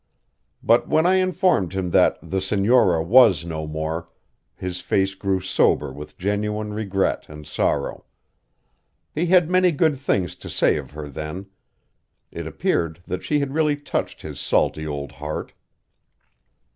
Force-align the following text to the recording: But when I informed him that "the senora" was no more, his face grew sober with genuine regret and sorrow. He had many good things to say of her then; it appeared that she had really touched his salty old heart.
But 0.63 0.87
when 0.89 1.05
I 1.05 1.17
informed 1.17 1.73
him 1.73 1.91
that 1.91 2.17
"the 2.23 2.41
senora" 2.41 3.03
was 3.03 3.45
no 3.45 3.67
more, 3.67 4.09
his 4.55 4.81
face 4.81 5.13
grew 5.13 5.39
sober 5.41 5.93
with 5.93 6.17
genuine 6.17 6.73
regret 6.73 7.27
and 7.29 7.45
sorrow. 7.45 8.05
He 9.13 9.27
had 9.27 9.47
many 9.51 9.71
good 9.71 9.99
things 9.99 10.35
to 10.37 10.49
say 10.49 10.77
of 10.77 10.89
her 10.89 11.07
then; 11.07 11.51
it 12.31 12.47
appeared 12.47 13.03
that 13.05 13.21
she 13.21 13.41
had 13.41 13.53
really 13.53 13.75
touched 13.77 14.23
his 14.23 14.39
salty 14.39 14.87
old 14.87 15.11
heart. 15.11 15.53